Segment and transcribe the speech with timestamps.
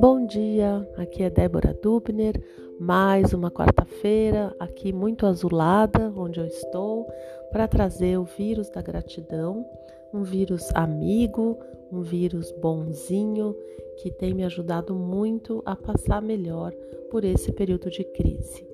[0.00, 2.40] Bom dia, aqui é Débora Dubner,
[2.78, 7.06] mais uma quarta-feira, aqui muito azulada, onde eu estou,
[7.50, 9.66] para trazer o vírus da gratidão,
[10.14, 11.58] um vírus amigo,
[11.90, 13.56] um vírus bonzinho,
[13.96, 16.72] que tem me ajudado muito a passar melhor
[17.10, 18.66] por esse período de crise.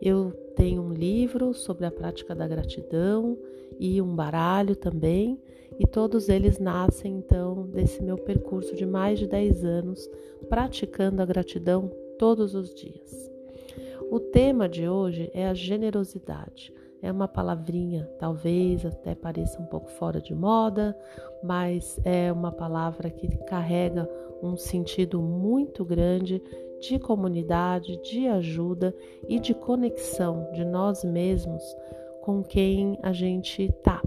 [0.00, 3.38] Eu tenho um livro sobre a prática da gratidão
[3.78, 5.40] e um baralho também,
[5.78, 10.10] e todos eles nascem então desse meu percurso de mais de 10 anos
[10.50, 13.32] praticando a gratidão todos os dias.
[14.10, 16.74] O tema de hoje é a generosidade.
[17.00, 20.94] É uma palavrinha, talvez até pareça um pouco fora de moda,
[21.42, 24.06] mas é uma palavra que carrega
[24.42, 26.42] um sentido muito grande
[26.80, 28.94] de comunidade, de ajuda
[29.28, 31.62] e de conexão de nós mesmos
[32.22, 34.02] com quem a gente está.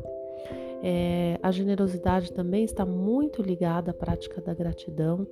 [0.81, 5.25] É, a generosidade também está muito ligada à prática da gratidão,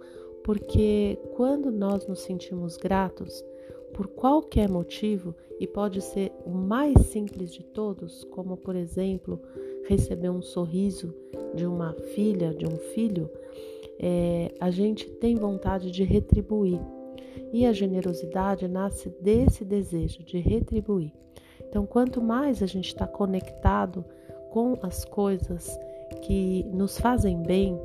[0.44, 3.44] porque quando nós nos sentimos gratos,
[3.94, 9.40] por qualquer motivo, e pode ser o mais simples de todos, como por exemplo
[9.88, 11.14] receber um sorriso
[11.54, 13.30] de uma filha, de um filho,
[14.00, 16.80] é, a gente tem vontade de retribuir.
[17.52, 21.12] E a generosidade nasce desse desejo de retribuir.
[21.68, 24.04] Então, quanto mais a gente está conectado
[24.52, 25.80] com as coisas
[26.22, 27.80] que nos fazem bem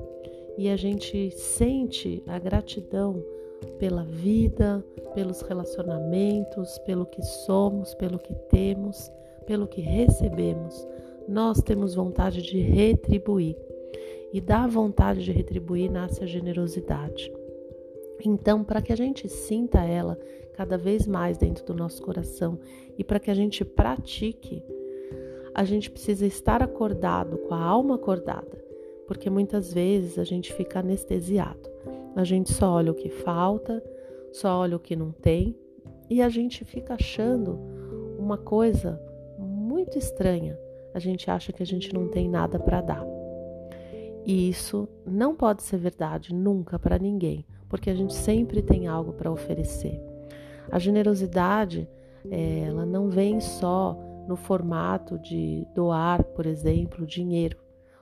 [0.58, 3.22] e a gente sente a gratidão
[3.78, 9.10] pela vida, pelos relacionamentos, pelo que somos, pelo que temos,
[9.46, 10.86] pelo que recebemos,
[11.28, 13.56] nós temos vontade de retribuir.
[14.32, 17.32] E da vontade de retribuir nasce a generosidade.
[18.25, 20.19] Então, para que a gente sinta ela
[20.55, 22.59] cada vez mais dentro do nosso coração
[22.98, 24.62] e para que a gente pratique,
[25.55, 28.62] a gente precisa estar acordado, com a alma acordada,
[29.06, 31.70] porque muitas vezes a gente fica anestesiado.
[32.14, 33.83] A gente só olha o que falta,
[34.33, 35.56] só olha o que não tem
[36.09, 37.59] e a gente fica achando
[38.19, 39.00] uma coisa
[39.38, 40.59] muito estranha.
[40.94, 43.05] A gente acha que a gente não tem nada para dar.
[44.25, 49.12] E isso não pode ser verdade nunca para ninguém, porque a gente sempre tem algo
[49.12, 50.00] para oferecer.
[50.71, 51.88] A generosidade,
[52.31, 53.97] é, ela não vem só
[54.27, 57.56] no formato de doar, por exemplo, dinheiro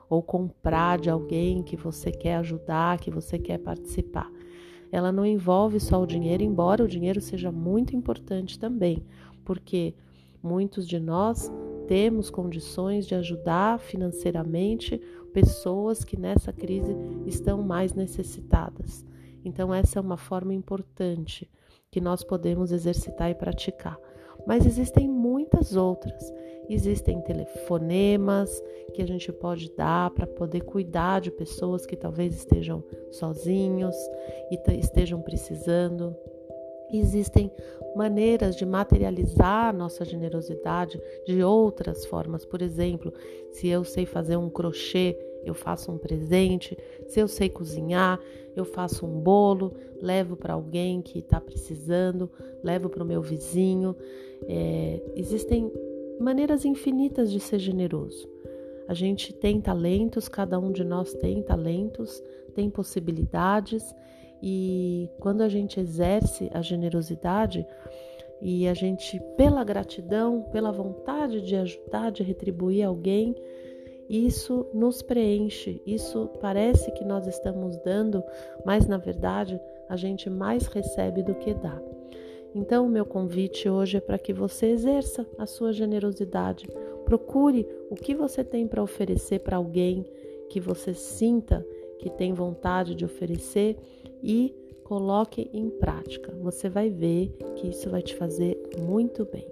[0.09, 4.31] ou comprar de alguém que você quer ajudar, que você quer participar.
[4.93, 9.05] Ela não envolve só o dinheiro, embora o dinheiro seja muito importante também,
[9.45, 9.95] porque
[10.43, 11.51] muitos de nós
[11.89, 15.01] temos condições de ajudar financeiramente
[15.33, 16.95] pessoas que nessa crise
[17.27, 19.05] estão mais necessitadas.
[19.44, 21.50] Então, essa é uma forma importante
[21.91, 23.99] que nós podemos exercitar e praticar.
[24.47, 26.32] Mas existem muitas outras.
[26.69, 28.62] Existem telefonemas
[28.94, 33.97] que a gente pode dar para poder cuidar de pessoas que talvez estejam sozinhos
[34.50, 36.16] e estejam precisando.
[36.99, 37.50] Existem
[37.94, 42.44] maneiras de materializar nossa generosidade de outras formas.
[42.44, 43.12] Por exemplo,
[43.50, 46.77] se eu sei fazer um crochê, eu faço um presente.
[47.06, 48.19] Se eu sei cozinhar,
[48.56, 52.31] eu faço um bolo, levo para alguém que está precisando,
[52.62, 53.94] levo para o meu vizinho.
[54.47, 55.71] É, existem
[56.21, 58.28] maneiras infinitas de ser generoso.
[58.87, 62.22] A gente tem talentos, cada um de nós tem talentos,
[62.55, 63.94] tem possibilidades,
[64.43, 67.67] e quando a gente exerce a generosidade
[68.41, 73.34] e a gente, pela gratidão, pela vontade de ajudar, de retribuir alguém,
[74.09, 78.23] isso nos preenche, isso parece que nós estamos dando,
[78.65, 79.59] mas na verdade
[79.89, 81.81] a gente mais recebe do que dá.
[82.55, 86.69] Então, o meu convite hoje é para que você exerça a sua generosidade.
[87.05, 90.06] Procure o que você tem para oferecer para alguém
[90.49, 91.67] que você sinta
[92.05, 93.79] que tem vontade de oferecer
[94.23, 94.55] e
[94.85, 96.37] coloque em prática.
[96.43, 99.49] Você vai ver que isso vai te fazer muito bem.